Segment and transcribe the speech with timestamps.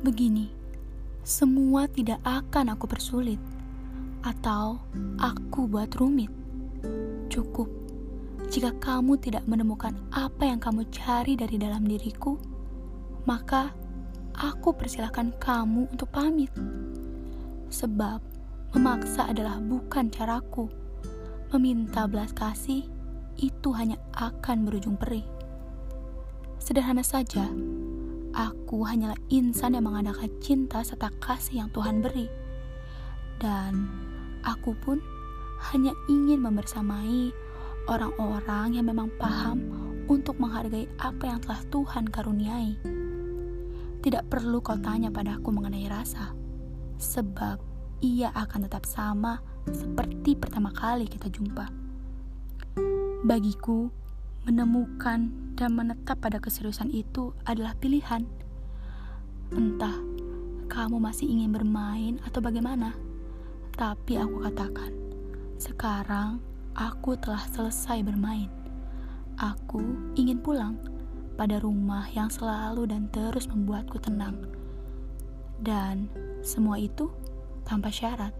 [0.00, 0.48] Begini,
[1.20, 3.36] semua tidak akan aku persulit
[4.24, 4.80] atau
[5.20, 6.32] aku buat rumit.
[7.28, 7.68] Cukup
[8.48, 12.40] jika kamu tidak menemukan apa yang kamu cari dari dalam diriku,
[13.28, 13.76] maka
[14.32, 16.48] aku persilahkan kamu untuk pamit.
[17.68, 18.24] Sebab
[18.72, 20.72] memaksa adalah bukan caraku.
[21.52, 22.88] Meminta belas kasih
[23.36, 25.28] itu hanya akan berujung perih.
[26.56, 27.46] Sederhana saja,
[28.34, 32.30] aku hanyalah insan yang mengadakan cinta serta kasih yang Tuhan beri.
[33.40, 33.88] Dan
[34.44, 35.00] aku pun
[35.72, 37.32] hanya ingin membersamai
[37.88, 39.60] orang-orang yang memang paham
[40.08, 42.74] untuk menghargai apa yang telah Tuhan karuniai.
[44.00, 46.32] Tidak perlu kau tanya padaku mengenai rasa,
[46.96, 47.60] sebab
[48.00, 51.68] ia akan tetap sama seperti pertama kali kita jumpa.
[53.28, 53.92] Bagiku,
[54.48, 58.24] menemukan dan menetap pada keseriusan itu adalah pilihan.
[59.52, 59.96] Entah
[60.70, 62.94] kamu masih ingin bermain atau bagaimana,
[63.74, 64.94] tapi aku katakan,
[65.60, 66.40] sekarang
[66.72, 68.48] aku telah selesai bermain.
[69.36, 69.80] Aku
[70.16, 70.76] ingin pulang
[71.36, 74.36] pada rumah yang selalu dan terus membuatku tenang.
[75.60, 76.08] Dan
[76.40, 77.12] semua itu
[77.64, 78.32] tanpa syarat.